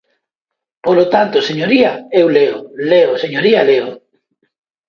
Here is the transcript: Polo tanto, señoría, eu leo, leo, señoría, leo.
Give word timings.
Polo 0.85 1.05
tanto, 1.13 1.37
señoría, 1.49 1.91
eu 2.21 2.27
leo, 2.37 2.57
leo, 2.91 3.11
señoría, 3.23 3.59
leo. 3.69 3.89